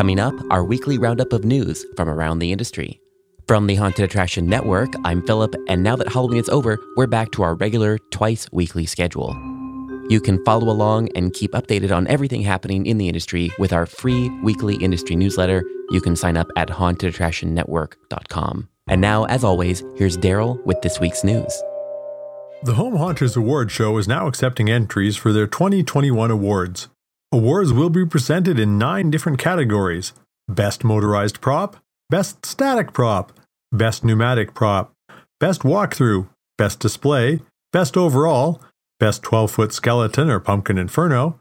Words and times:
Coming 0.00 0.18
up, 0.18 0.32
our 0.48 0.64
weekly 0.64 0.96
roundup 0.96 1.34
of 1.34 1.44
news 1.44 1.84
from 1.94 2.08
around 2.08 2.38
the 2.38 2.52
industry. 2.52 2.98
From 3.46 3.66
the 3.66 3.74
Haunted 3.74 4.02
Attraction 4.02 4.46
Network, 4.46 4.88
I'm 5.04 5.20
Philip, 5.26 5.54
and 5.68 5.82
now 5.82 5.94
that 5.94 6.08
Halloween 6.08 6.40
is 6.40 6.48
over, 6.48 6.78
we're 6.96 7.06
back 7.06 7.32
to 7.32 7.42
our 7.42 7.54
regular 7.54 7.98
twice 8.10 8.48
weekly 8.50 8.86
schedule. 8.86 9.36
You 10.08 10.22
can 10.22 10.42
follow 10.46 10.70
along 10.70 11.10
and 11.14 11.34
keep 11.34 11.52
updated 11.52 11.94
on 11.94 12.06
everything 12.06 12.40
happening 12.40 12.86
in 12.86 12.96
the 12.96 13.08
industry 13.08 13.50
with 13.58 13.74
our 13.74 13.84
free 13.84 14.30
weekly 14.42 14.76
industry 14.76 15.16
newsletter. 15.16 15.62
You 15.90 16.00
can 16.00 16.16
sign 16.16 16.38
up 16.38 16.48
at 16.56 16.68
hauntedattractionnetwork.com. 16.68 18.68
And 18.86 19.00
now, 19.02 19.26
as 19.26 19.44
always, 19.44 19.84
here's 19.96 20.16
Daryl 20.16 20.64
with 20.64 20.80
this 20.80 20.98
week's 20.98 21.24
news. 21.24 21.62
The 22.62 22.72
Home 22.72 22.96
Haunters 22.96 23.36
Award 23.36 23.70
Show 23.70 23.98
is 23.98 24.08
now 24.08 24.28
accepting 24.28 24.70
entries 24.70 25.18
for 25.18 25.34
their 25.34 25.46
2021 25.46 26.30
awards. 26.30 26.88
Awards 27.32 27.72
will 27.72 27.90
be 27.90 28.04
presented 28.04 28.58
in 28.58 28.76
nine 28.76 29.08
different 29.08 29.38
categories 29.38 30.12
Best 30.48 30.82
Motorized 30.82 31.40
Prop, 31.40 31.76
Best 32.08 32.44
Static 32.44 32.92
Prop, 32.92 33.32
Best 33.70 34.04
Pneumatic 34.04 34.52
Prop, 34.52 34.92
Best 35.38 35.60
Walkthrough, 35.60 36.28
Best 36.58 36.80
Display, 36.80 37.40
Best 37.72 37.96
Overall, 37.96 38.60
Best 38.98 39.22
12 39.22 39.50
Foot 39.52 39.72
Skeleton 39.72 40.28
or 40.28 40.40
Pumpkin 40.40 40.76
Inferno, 40.76 41.38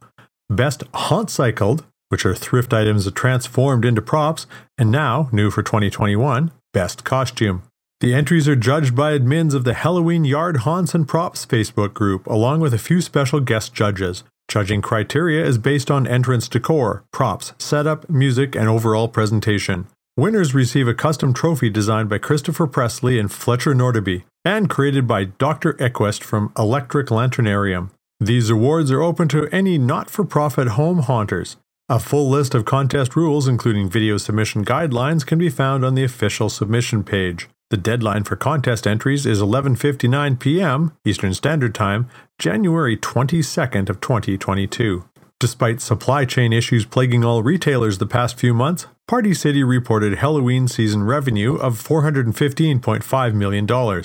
Best 0.47 0.83
Haunt 0.93 1.31
Cycled, 1.31 1.83
which 2.09 2.23
are 2.23 2.35
thrift 2.35 2.71
items 2.71 3.11
transformed 3.13 3.83
into 3.83 4.01
props, 4.01 4.45
and 4.77 4.91
now, 4.91 5.27
new 5.31 5.49
for 5.49 5.63
2021, 5.63 6.51
Best 6.71 7.03
Costume. 7.03 7.63
The 7.99 8.13
entries 8.13 8.47
are 8.47 8.55
judged 8.55 8.95
by 8.95 9.17
admins 9.17 9.55
of 9.55 9.63
the 9.63 9.73
Halloween 9.73 10.23
Yard 10.23 10.57
Haunts 10.57 10.93
and 10.93 11.07
Props 11.07 11.47
Facebook 11.47 11.95
group, 11.95 12.27
along 12.27 12.59
with 12.59 12.75
a 12.75 12.77
few 12.77 13.01
special 13.01 13.39
guest 13.39 13.73
judges. 13.73 14.23
Judging 14.49 14.81
criteria 14.81 15.45
is 15.45 15.59
based 15.59 15.91
on 15.91 16.07
entrance 16.07 16.47
decor, 16.47 17.03
props, 17.11 17.53
setup, 17.59 18.09
music, 18.09 18.55
and 18.55 18.67
overall 18.67 19.07
presentation. 19.07 19.85
Winners 20.17 20.55
receive 20.55 20.87
a 20.87 20.95
custom 20.95 21.35
trophy 21.35 21.69
designed 21.69 22.09
by 22.09 22.17
Christopher 22.17 22.65
Presley 22.65 23.19
and 23.19 23.31
Fletcher 23.31 23.75
Nordaby, 23.75 24.23
and 24.43 24.67
created 24.67 25.07
by 25.07 25.25
Dr. 25.25 25.73
Equest 25.75 26.23
from 26.23 26.51
Electric 26.57 27.09
Lanternarium. 27.09 27.91
These 28.19 28.49
awards 28.49 28.89
are 28.91 29.03
open 29.03 29.27
to 29.27 29.47
any 29.51 29.77
not 29.77 30.09
for 30.09 30.25
profit 30.25 30.69
home 30.69 31.03
haunters. 31.03 31.57
A 31.87 31.99
full 31.99 32.27
list 32.27 32.55
of 32.55 32.65
contest 32.65 33.15
rules, 33.15 33.47
including 33.47 33.87
video 33.87 34.17
submission 34.17 34.65
guidelines, 34.65 35.23
can 35.23 35.37
be 35.37 35.49
found 35.49 35.85
on 35.85 35.93
the 35.93 36.03
official 36.03 36.49
submission 36.49 37.03
page. 37.03 37.47
The 37.69 37.77
deadline 37.77 38.23
for 38.23 38.35
contest 38.35 38.87
entries 38.87 39.27
is 39.27 39.41
11:59 39.41 40.39
p.m. 40.39 40.91
Eastern 41.05 41.35
Standard 41.35 41.75
Time, 41.75 42.09
January 42.39 42.97
22nd 42.97 43.89
of 43.89 44.01
2022. 44.01 45.05
Despite 45.39 45.79
supply 45.79 46.25
chain 46.25 46.51
issues 46.51 46.85
plaguing 46.85 47.23
all 47.23 47.43
retailers 47.43 47.99
the 47.99 48.07
past 48.07 48.39
few 48.39 48.55
months, 48.55 48.87
Party 49.07 49.35
City 49.35 49.63
reported 49.63 50.15
Halloween 50.15 50.67
season 50.67 51.03
revenue 51.03 51.57
of 51.57 51.81
$415.5 51.81 53.33
million, 53.35 54.03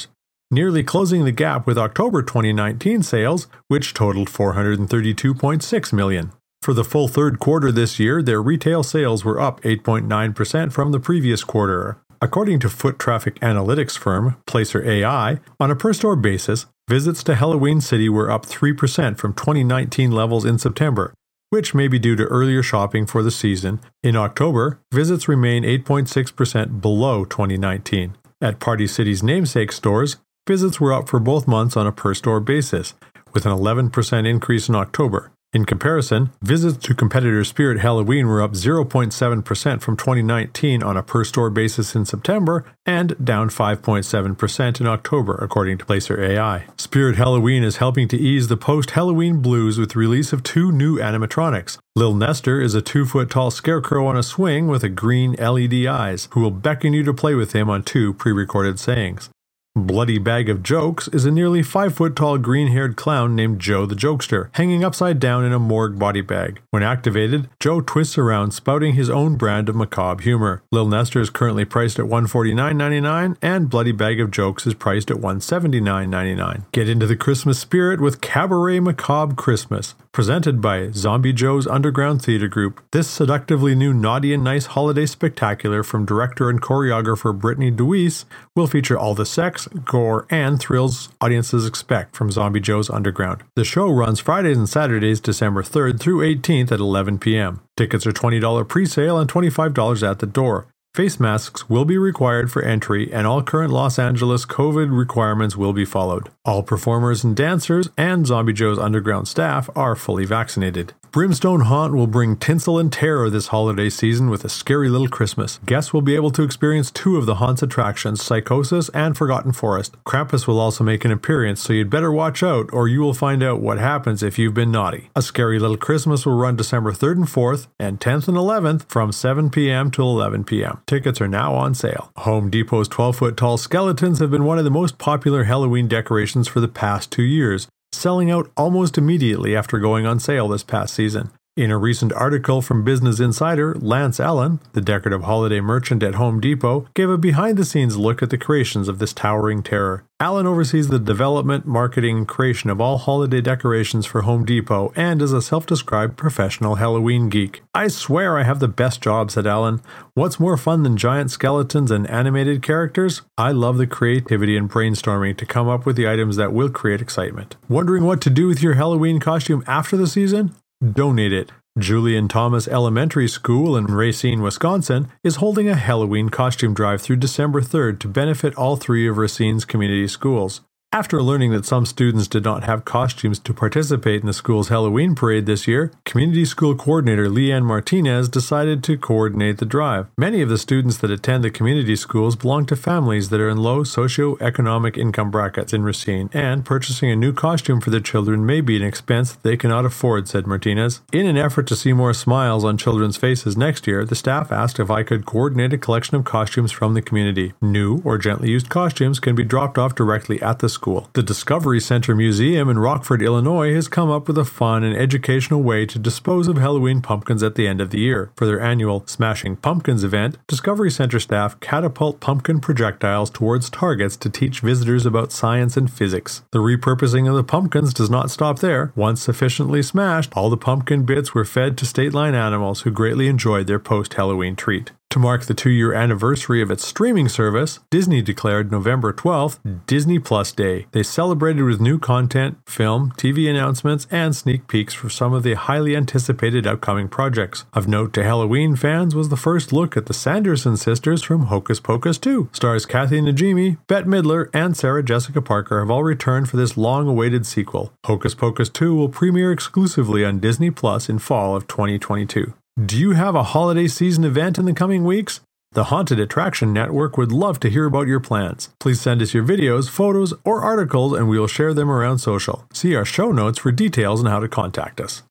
nearly 0.51 0.85
closing 0.85 1.25
the 1.25 1.33
gap 1.33 1.67
with 1.67 1.79
October 1.79 2.23
2019 2.23 3.03
sales, 3.03 3.47
which 3.69 3.95
totaled 3.95 4.29
432.6 4.29 5.93
million. 5.95 6.33
For 6.61 6.73
the 6.73 6.85
full 6.85 7.09
third 7.09 7.41
quarter 7.41 7.73
this 7.73 7.99
year, 7.99 8.23
their 8.23 8.43
retail 8.43 8.83
sales 8.83 9.25
were 9.25 9.41
up 9.41 9.61
8.9% 9.63 10.73
from 10.73 10.93
the 10.93 11.01
previous 11.01 11.45
quarter, 11.45 11.99
According 12.25 12.61
to 12.61 12.71
foot 12.71 12.99
traffic 12.99 13.39
analytics 13.41 13.99
firm 13.99 14.37
Placer 14.47 14.83
AI, 14.83 15.41
on 15.61 15.71
a 15.71 15.77
per 15.77 15.93
store 15.93 16.17
basis, 16.17 16.65
visits 16.89 17.23
to 17.25 17.35
Halloween 17.35 17.83
City 17.83 18.09
were 18.09 18.31
up 18.31 18.47
3% 18.47 19.19
from 19.19 19.35
2019 19.35 20.11
levels 20.11 20.47
in 20.47 20.59
September, 20.59 21.13
which 21.51 21.75
may 21.75 21.87
be 21.87 21.99
due 21.99 22.17
to 22.17 22.25
earlier 22.25 22.63
shopping 22.63 23.05
for 23.05 23.23
the 23.23 23.31
season. 23.31 23.79
In 24.03 24.17
October, 24.17 24.81
visits 24.91 25.29
remain 25.29 25.65
8.6% 25.65 26.81
below 26.81 27.27
2019. 27.27 28.17
At 28.41 28.59
Party 28.59 28.87
City's 28.87 29.23
namesake 29.23 29.71
stores, 29.71 30.17
visits 30.49 30.81
were 30.81 30.95
up 30.95 31.11
for 31.11 31.21
both 31.21 31.47
months 31.47 31.77
on 31.77 31.87
a 31.87 31.93
per 31.93 32.15
store 32.15 32.41
basis, 32.41 32.95
with 33.35 33.45
an 33.45 33.53
11% 33.53 34.27
increase 34.27 34.67
in 34.67 34.75
October. 34.75 35.31
In 35.55 35.65
comparison, 35.65 36.31
visits 36.43 36.85
to 36.85 36.97
competitor 36.97 37.45
Spirit 37.45 37.79
Halloween 37.79 38.27
were 38.27 38.43
up 38.43 38.55
0.7% 38.55 39.81
from 39.81 39.97
2019 39.97 40.83
on 40.83 40.97
a 40.97 41.03
per 41.05 41.23
store 41.23 41.49
basis 41.49 41.95
in 41.95 42.05
September 42.05 42.65
and 42.85 43.15
down 43.25 43.51
5.7% 43.51 44.81
in 44.81 44.87
October, 44.89 45.37
according 45.37 45.79
to 45.79 45.87
Placer 45.87 46.21
AI. 46.21 46.65
Spirit 46.77 47.15
Halloween 47.15 47.63
is 47.63 47.77
helping 47.77 48.09
to 48.09 48.19
ease 48.19 48.49
the 48.49 48.57
post 48.57 48.91
Halloween 48.91 49.41
blues 49.41 49.79
with 49.79 49.93
the 49.93 50.01
release 50.01 50.33
of 50.33 50.43
two 50.43 50.73
new 50.73 50.99
animatronics. 50.99 51.79
Lil 51.95 52.15
Nestor 52.15 52.61
is 52.61 52.75
a 52.75 52.83
two 52.83 53.07
foot 53.07 53.31
tall 53.31 53.53
scarecrow 53.53 54.09
on 54.09 54.17
a 54.17 54.25
swing 54.25 54.67
with 54.67 54.83
a 54.83 54.89
green 54.89 55.35
LED 55.35 55.87
eyes, 55.87 56.27
who 56.33 56.41
will 56.41 56.51
beckon 56.51 56.93
you 56.93 57.05
to 57.05 57.15
play 57.15 57.37
with 57.37 57.53
him 57.53 57.71
on 57.71 57.85
two 57.85 58.13
pre 58.15 58.33
recorded 58.33 58.81
sayings. 58.81 59.31
Bloody 59.77 60.19
Bag 60.19 60.49
of 60.49 60.63
Jokes 60.63 61.09
is 61.09 61.25
a 61.25 61.33
nearly 61.33 61.61
5 61.61 61.95
foot 61.97 62.15
tall 62.15 62.39
green 62.39 62.69
haired 62.69 62.95
clown 62.95 63.35
named 63.35 63.61
Joe 63.61 63.87
the 63.87 63.97
Jokester, 63.97 64.49
hanging 64.53 64.85
upside 64.85 65.19
down 65.19 65.45
in 65.45 65.53
a 65.53 65.59
morgue 65.59 65.99
body 65.99 66.21
bag. 66.21 66.61
When 66.71 66.85
activated, 66.85 67.49
Joe 67.59 67.81
twists 67.81 68.17
around, 68.17 68.53
spouting 68.53 68.95
his 68.95 69.11
own 69.11 69.35
brand 69.35 69.69
of 69.69 69.75
macabre 69.75 70.23
humor. 70.23 70.63
Lil 70.71 70.87
Nestor 70.87 71.21
is 71.21 71.29
currently 71.29 71.65
priced 71.65 71.99
at 71.99 72.05
$149.99, 72.05 73.37
and 73.43 73.69
Bloody 73.69 73.91
Bag 73.91 74.21
of 74.21 74.31
Jokes 74.31 74.65
is 74.65 74.75
priced 74.75 75.11
at 75.11 75.17
$179.99. 75.17 76.71
Get 76.71 76.89
into 76.89 77.09
the 77.09 77.17
Christmas 77.17 77.59
spirit 77.59 78.01
with 78.01 78.21
Cabaret 78.21 78.79
Macabre 78.79 79.35
Christmas. 79.35 79.97
Presented 80.15 80.61
by 80.61 80.93
Zombie 80.93 81.33
Joe's 81.33 81.67
Underground 81.67 82.23
Theater 82.23 82.47
Group, 82.47 82.81
this 82.93 83.09
seductively 83.09 83.75
new 83.75 83.93
naughty 83.93 84.33
and 84.33 84.45
nice 84.45 84.67
holiday 84.67 85.07
spectacular 85.07 85.83
from 85.83 86.07
director 86.07 86.49
and 86.49 86.63
choreographer 86.63 87.37
Brittany 87.37 87.73
DeWeese 87.73 88.25
will 88.55 88.69
feature 88.69 88.97
all 88.97 89.17
the 89.17 89.27
sex, 89.27 89.67
gore, 89.85 90.25
and 90.31 90.61
thrills 90.61 91.09
audiences 91.21 91.67
expect 91.67 92.15
from 92.15 92.31
Zombie 92.31 92.61
Joe's 92.61 92.89
Underground. 92.89 93.43
The 93.57 93.65
show 93.65 93.91
runs 93.91 94.21
Fridays 94.21 94.57
and 94.57 94.69
Saturdays, 94.69 95.19
December 95.19 95.65
3rd 95.65 95.99
through 95.99 96.21
18th 96.21 96.71
at 96.71 96.79
11 96.79 97.19
p.m. 97.19 97.61
Tickets 97.77 98.07
are 98.07 98.13
$20 98.13 98.69
pre 98.69 98.87
sale 98.87 99.19
and 99.19 99.29
$25 99.29 100.09
at 100.09 100.21
the 100.21 100.27
door. 100.27 100.69
Face 100.95 101.19
masks 101.19 101.69
will 101.69 101.85
be 101.85 101.99
required 101.99 102.53
for 102.53 102.63
entry, 102.63 103.13
and 103.13 103.27
all 103.27 103.43
current 103.43 103.73
Los 103.73 103.99
Angeles 103.99 104.47
COVID 104.47 104.97
requirements 104.97 105.57
will 105.57 105.73
be 105.73 105.85
followed. 105.85 106.29
All 106.45 106.63
performers 106.63 107.25
and 107.25 107.35
dancers 107.35 107.89
and 107.99 108.25
Zombie 108.25 108.53
Joe's 108.53 108.79
underground 108.79 109.27
staff 109.27 109.69
are 109.75 109.97
fully 109.97 110.25
vaccinated. 110.25 110.93
Brimstone 111.15 111.61
Haunt 111.61 111.95
will 111.95 112.09
bring 112.09 112.35
tinsel 112.35 112.77
and 112.77 112.93
terror 112.93 113.31
this 113.31 113.47
holiday 113.47 113.89
season 113.89 114.31
with 114.31 114.45
a 114.45 114.49
scary 114.49 114.89
little 114.89 115.07
Christmas. 115.07 115.61
Guests 115.65 115.93
will 115.93 116.03
be 116.03 116.17
able 116.17 116.33
to 116.33 116.43
experience 116.43 116.91
two 116.91 117.17
of 117.17 117.25
the 117.25 117.37
haunt's 117.37 117.63
attractions, 117.63 118.21
Psychosis 118.21 118.89
and 118.89 119.17
Forgotten 119.17 119.53
Forest. 119.53 119.95
Krampus 120.05 120.49
will 120.49 120.59
also 120.59 120.83
make 120.83 121.05
an 121.05 121.13
appearance, 121.13 121.61
so 121.61 121.73
you'd 121.73 121.89
better 121.89 122.11
watch 122.11 122.43
out 122.43 122.69
or 122.73 122.89
you 122.89 123.01
will 123.01 123.15
find 123.15 123.45
out 123.45 123.61
what 123.61 123.79
happens 123.79 124.25
if 124.25 124.41
you've 124.41 124.55
been 124.55 124.73
naughty. 124.73 125.11
A 125.15 125.23
Scary 125.23 125.61
Little 125.61 125.77
Christmas 125.77 126.27
will 126.27 126.35
run 126.35 126.57
December 126.57 126.91
3rd 126.91 127.13
and 127.13 127.27
4th 127.27 127.69
and 127.79 128.01
10th 128.01 128.27
and 128.27 128.37
11th 128.37 128.89
from 128.89 129.13
7 129.13 129.51
p.m. 129.51 129.93
to 129.93 130.03
11 130.03 130.43
p.m. 130.43 130.83
Tickets 130.85 131.21
are 131.21 131.29
now 131.29 131.55
on 131.55 131.77
sale. 131.77 132.11
Home 132.17 132.51
Depot's 132.51 132.89
12 132.89 133.15
foot 133.19 133.37
tall 133.37 133.57
skeletons 133.57 134.19
have 134.19 134.33
been 134.33 134.43
one 134.43 134.59
of 134.59 134.65
the 134.65 134.69
most 134.69 134.99
popular 134.99 135.45
Halloween 135.45 135.87
decorations 135.87 136.49
for 136.49 136.59
the 136.59 136.67
past 136.67 137.13
two 137.13 137.23
years 137.23 137.69
selling 137.95 138.31
out 138.31 138.51
almost 138.57 138.99
immediately 138.99 139.57
after 139.57 139.79
going 139.79 140.07
on 140.07 140.21
sale 140.21 140.49
this 140.49 140.65
past 140.65 140.95
season. 140.95 141.31
In 141.57 141.71
a 141.71 141.79
recent 141.79 142.13
article 142.15 142.63
from 142.63 142.83
Business 142.83 143.21
Insider, 143.21 143.77
Lance 143.77 144.19
Allen, 144.19 144.59
the 144.73 144.81
decorative 144.81 145.23
holiday 145.23 145.61
merchant 145.61 146.03
at 146.03 146.17
Home 146.17 146.41
Depot, 146.41 146.89
gave 146.95 147.09
a 147.09 147.17
behind 147.17 147.57
the 147.57 147.65
scenes 147.65 147.97
look 147.97 148.25
at 148.25 148.31
the 148.31 148.37
creations 148.37 148.89
of 148.89 148.99
this 148.99 149.13
towering 149.13 149.63
terror. 149.63 150.03
Allen 150.19 150.49
oversees 150.49 150.89
the 150.89 150.99
development, 150.99 151.65
marketing, 151.65 152.19
and 152.19 152.27
creation 152.27 152.71
of 152.71 152.81
all 152.81 152.99
holiday 152.99 153.41
decorations 153.41 154.05
for 154.05 154.23
Home 154.23 154.45
Depot 154.45 154.93
and 154.97 155.23
is 155.23 155.33
a 155.33 155.41
self 155.41 155.65
described 155.65 156.17
professional 156.17 156.75
Halloween 156.75 157.29
geek. 157.29 157.63
I 157.73 157.87
swear 157.87 158.37
I 158.37 158.43
have 158.43 158.59
the 158.59 158.67
best 158.67 159.01
job, 159.01 159.31
said 159.31 159.47
Allen. 159.47 159.81
What's 160.15 160.41
more 160.41 160.57
fun 160.57 160.83
than 160.83 160.97
giant 160.97 161.31
skeletons 161.31 161.93
and 161.93 162.11
animated 162.11 162.63
characters? 162.63 163.23
I 163.39 163.53
love 163.53 163.79
the 163.79 163.87
creativity 163.87 164.57
and 164.57 164.69
brainstorming 164.69 165.37
to 165.37 165.47
come 165.47 165.69
up 165.69 165.87
with 165.87 165.95
the 165.95 166.09
items 166.09 166.35
that 166.35 166.53
will 166.53 166.69
create 166.69 167.01
excitement. 167.01 167.55
Wondering 167.69 168.03
what 168.03 168.21
to 168.23 168.31
do 168.31 168.49
with 168.49 168.61
your 168.61 168.75
Halloween 168.75 169.21
costume 169.21 169.63
after 169.69 169.97
the 169.97 170.09
season? 170.09 170.57
Donate 170.93 171.33
it. 171.33 171.51
Julian 171.79 172.29
Thomas 172.29 172.69
Elementary 172.69 173.27
School 173.27 173.77
in 173.77 173.87
Racine, 173.87 174.43
Wisconsin 174.43 175.09
is 175.25 175.37
holding 175.37 175.69
a 175.69 175.75
Halloween 175.75 176.29
costume 176.29 176.73
drive 176.73 177.03
through 177.03 177.17
December 177.17 177.61
3rd 177.61 177.99
to 178.01 178.09
benefit 178.09 178.55
all 178.55 178.77
three 178.77 179.09
of 179.09 179.19
Racine's 179.19 179.65
community 179.65 180.07
schools. 180.07 180.61
After 180.95 181.21
learning 181.21 181.51
that 181.51 181.67
some 181.67 181.87
students 181.87 182.29
did 182.29 182.45
not 182.45 182.63
have 182.63 182.85
costumes 182.85 183.41
to 183.41 183.53
participate 183.53 184.21
in 184.21 184.29
the 184.29 184.33
school's 184.33 184.69
Halloween 184.69 185.17
parade 185.17 185.45
this 185.45 185.67
year, 185.67 185.91
Community 186.05 186.45
School 186.45 186.77
Coordinator 186.77 187.29
Leanne 187.29 187.65
Martinez 187.65 188.29
decided 188.29 188.85
to 188.85 188.97
coordinate 188.97 189.59
the 189.59 189.65
drive. 189.65 190.07
Many 190.17 190.41
of 190.41 190.49
the 190.49 190.57
students 190.57 190.99
that 190.99 191.11
attend 191.11 191.43
the 191.43 191.51
community 191.51 191.97
schools 191.97 192.37
belong 192.37 192.67
to 192.67 192.77
families 192.77 193.31
that 193.31 193.41
are 193.41 193.49
in 193.49 193.57
low 193.57 193.83
socio-economic 193.83 194.97
income 194.97 195.33
brackets 195.33 195.73
in 195.73 195.83
Racine, 195.83 196.31
and 196.33 196.65
purchasing 196.65 197.11
a 197.11 197.17
new 197.17 197.33
costume 197.33 197.81
for 197.81 197.91
their 197.91 197.99
children 197.99 198.47
may 198.47 198.61
be 198.61 198.77
an 198.77 198.87
expense 198.87 199.33
they 199.43 199.57
cannot 199.57 199.85
afford, 199.85 200.29
said 200.29 200.47
Martinez. 200.47 201.01
In 201.13 201.27
an 201.27 201.37
effort 201.37 201.67
to 201.67 201.77
see 201.77 201.93
more 201.93 202.15
smiles 202.15 202.63
on 202.63 202.79
children's 202.79 203.17
faces 203.17 203.57
next 203.57 203.89
year, 203.89 204.05
the 204.05 204.15
staff 204.15 204.53
asked 204.53 204.79
if 204.79 204.93
I 204.93 205.03
could 205.03 205.27
coordinate 205.27 205.73
a 205.73 205.79
collection 205.79 206.15
of 206.15 206.25
costumes 206.25 206.71
from 206.71 206.95
the 206.95 207.03
community. 207.03 207.53
New 207.61 208.01
or 208.05 208.17
gently 208.17 208.51
used 208.51 208.69
costumes 208.69 209.19
can 209.19 209.35
be 209.35 209.43
dropped 209.43 209.77
off 209.77 209.97
directly 209.97 210.41
at 210.41 210.61
the 210.61 210.69
school 210.69 210.84
school. 210.85 211.09
The 211.15 211.23
Discovery 211.23 211.81
Center 211.81 212.15
Museum 212.15 212.69
in 212.69 212.79
Rockford, 212.79 213.23
Illinois 213.23 213.73
has 213.73 213.89
come 213.89 214.11
up 214.11 214.29
with 214.29 214.37
a 214.37 214.45
fun 214.45 214.85
and 214.85 214.95
educational 214.95 215.63
way 215.63 215.87
to 215.87 215.99
dispose 215.99 216.47
of 216.47 216.59
Halloween 216.59 217.01
pumpkins 217.01 217.43
at 217.43 217.55
the 217.55 217.67
end 217.67 217.81
of 217.81 217.89
the 217.89 218.01
year. 218.01 218.31
For 218.37 218.45
their 218.45 218.61
annual 218.61 219.03
Smashing 219.07 219.57
Pumpkins 219.57 220.05
event, 220.05 220.37
Discovery 220.47 220.91
Center 220.91 221.19
staff 221.19 221.59
catapult 221.61 222.21
pumpkin 222.21 222.61
projectiles 222.61 223.31
towards 223.31 223.71
targets 223.71 224.15
to 224.19 224.29
teach 224.29 224.61
visitors 224.61 225.07
about 225.07 225.33
science 225.33 225.75
and 225.79 225.91
physics. 225.91 226.43
The 226.51 226.59
repurposing 226.59 227.27
of 227.31 227.35
the 227.35 227.45
pumpkins 227.45 227.95
does 227.95 228.11
not 228.11 228.31
stop 228.31 228.59
there. 228.59 228.93
Once 228.95 229.23
sufficiently 229.23 229.83
smashed, 229.83 230.33
all 230.37 230.51
the 230.51 230.59
pumpkin 230.59 231.05
bits 231.05 231.33
were 231.33 231.47
fed 231.47 231.79
to 231.79 231.87
state 231.87 232.13
line 232.13 232.35
animals 232.35 232.83
who 232.83 232.91
greatly 232.91 233.29
enjoyed 233.29 233.67
their 233.67 233.79
post 233.79 234.13
Halloween 234.15 234.55
treat. 234.55 234.93
To 235.15 235.21
mark 235.21 235.45
the 235.45 235.55
two 235.55 235.71
year 235.71 235.93
anniversary 235.93 236.61
of 236.61 236.73
its 236.73 236.85
streaming 236.85 237.29
service, 237.29 237.79
Disney 237.89 238.21
declared 238.21 238.73
November 238.73 239.13
12th 239.13 239.87
Disney 239.87 240.19
Plus 240.19 240.51
Day. 240.51 240.87
They 240.91 241.05
celebrated 241.05 241.63
with 241.63 241.81
new 241.81 242.01
content, 242.01 242.59
film, 242.67 243.13
TV 243.13 243.49
announcements, 243.49 244.09
and 244.11 244.35
sneak 244.35 244.67
peeks 244.67 244.93
for 244.93 245.09
some 245.09 245.33
of 245.33 245.45
the 245.45 245.55
highly 245.55 245.95
anticipated 245.95 246.67
upcoming 246.67 247.07
projects. 247.07 247.65
Of 247.75 247.87
note 247.87 248.13
to 248.15 248.25
Halloween 248.25 248.75
fans 248.75 249.15
was 249.15 249.29
the 249.29 249.37
first 249.37 249.73
look 249.73 249.97
at 249.97 250.07
the 250.07 250.13
Sanderson 250.13 250.77
sisters 250.77 251.23
from 251.23 251.43
Hocus 251.43 251.79
Pocus 251.79 252.19
2. 252.19 252.49
Stars 252.51 252.85
Kathy 252.85 253.21
Najimy, 253.21 253.79
Bette 253.87 254.09
Midler, 254.09 254.51
and 254.53 254.77
Sarah 254.77 255.05
Jessica 255.05 255.41
Parker 255.41 255.79
have 255.79 255.93
all 255.93 256.03
returned 256.03 256.49
for 256.49 256.57
this 256.57 256.77
long 256.77 257.07
awaited 257.07 257.47
sequel. 257.47 257.93
Hocus 258.07 258.35
Pocus 258.35 258.69
2 258.69 258.97
will 258.97 259.09
premiere 259.09 259.53
exclusively 259.53 260.25
on 260.25 260.41
Disney 260.41 260.73
Plus 260.73 261.09
in 261.09 261.21
fall 261.21 261.55
of 261.55 261.69
2022. 261.69 262.53
Do 262.83 262.99
you 262.99 263.13
have 263.13 263.37
a 263.37 263.45
holiday 263.45 263.87
season 263.87 264.25
event 264.25 264.59
in 264.59 264.65
the 264.65 264.73
coming 264.73 265.05
weeks? 265.05 265.39
The 265.73 265.85
Haunted 265.85 266.19
Attraction 266.19 266.73
Network 266.73 267.17
would 267.17 267.31
love 267.31 267.61
to 267.61 267.71
hear 267.71 267.85
about 267.85 268.09
your 268.09 268.19
plans. 268.19 268.71
Please 268.81 269.01
send 269.01 269.23
us 269.23 269.33
your 269.33 269.45
videos, 269.45 269.89
photos, 269.89 270.35
or 270.45 270.61
articles 270.61 271.13
and 271.13 271.29
we 271.29 271.39
will 271.39 271.47
share 271.47 271.73
them 271.73 271.89
around 271.89 272.19
social. 272.19 272.67
See 272.73 272.97
our 272.97 273.05
show 273.05 273.31
notes 273.31 273.61
for 273.61 273.71
details 273.71 274.19
on 274.19 274.27
how 274.27 274.41
to 274.41 274.49
contact 274.49 275.01
us. 275.01 275.23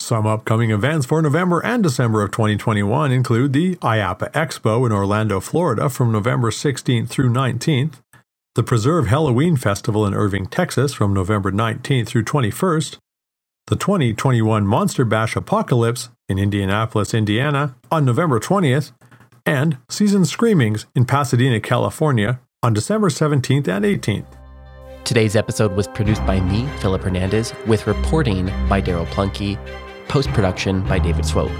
Some 0.00 0.26
upcoming 0.26 0.70
events 0.70 1.04
for 1.04 1.20
November 1.20 1.60
and 1.60 1.82
December 1.82 2.22
of 2.22 2.30
2021 2.30 3.12
include 3.12 3.52
the 3.52 3.76
IAAPA 3.76 4.32
Expo 4.32 4.86
in 4.86 4.92
Orlando, 4.92 5.38
Florida 5.38 5.90
from 5.90 6.10
November 6.10 6.50
16th 6.50 7.10
through 7.10 7.28
19th, 7.28 7.96
the 8.54 8.62
Preserve 8.62 9.08
Halloween 9.08 9.56
Festival 9.56 10.06
in 10.06 10.14
Irving, 10.14 10.46
Texas 10.46 10.94
from 10.94 11.12
November 11.12 11.52
19th 11.52 12.06
through 12.06 12.24
21st, 12.24 12.96
the 13.70 13.76
2021 13.76 14.66
Monster 14.66 15.04
Bash 15.04 15.36
Apocalypse 15.36 16.08
in 16.28 16.40
Indianapolis, 16.40 17.14
Indiana 17.14 17.76
on 17.88 18.04
November 18.04 18.40
20th, 18.40 18.90
and 19.46 19.78
Season 19.88 20.24
Screamings 20.24 20.86
in 20.96 21.04
Pasadena, 21.04 21.60
California 21.60 22.40
on 22.64 22.74
December 22.74 23.10
17th 23.10 23.68
and 23.68 23.84
18th. 23.84 24.26
Today's 25.04 25.36
episode 25.36 25.72
was 25.76 25.86
produced 25.86 26.26
by 26.26 26.40
me, 26.40 26.66
Philip 26.80 27.02
Hernandez, 27.02 27.54
with 27.68 27.86
reporting 27.86 28.46
by 28.68 28.82
Daryl 28.82 29.06
Plunkey, 29.06 29.56
post 30.08 30.30
production 30.30 30.82
by 30.88 30.98
David 30.98 31.24
Swope. 31.24 31.52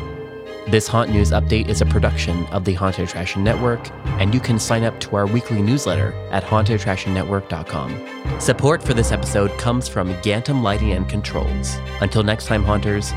This 0.70 0.87
Haunt 0.87 1.11
News 1.11 1.32
update 1.32 1.69
is 1.69 1.81
a 1.81 1.87
production 1.87 2.46
of 2.46 2.64
the 2.64 2.75
Haunted 2.75 3.08
Attraction 3.08 3.43
Network, 3.43 3.90
and 4.20 4.32
you 4.32 4.38
can 4.38 4.56
sign 4.56 4.84
up 4.84 5.00
to 5.00 5.17
our 5.17 5.26
weekly 5.26 5.61
newsletter 5.61 6.12
at 6.31 6.44
hauntedattractionnetwork.com. 6.44 8.38
Support 8.38 8.81
for 8.81 8.94
this 8.94 9.11
episode 9.11 9.50
comes 9.58 9.88
from 9.88 10.14
Gantom 10.22 10.62
Lighting 10.62 10.93
and 10.93 11.08
Controls. 11.08 11.76
Until 12.00 12.22
next 12.22 12.46
time, 12.46 12.62
Haunters, 12.62 13.12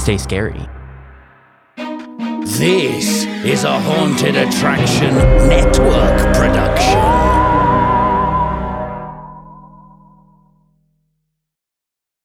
stay 0.00 0.16
scary. 0.16 0.64
This 2.46 3.24
is 3.44 3.64
a 3.64 3.80
Haunted 3.80 4.36
Attraction 4.36 5.12
Network 5.48 6.36
production. 6.36 7.25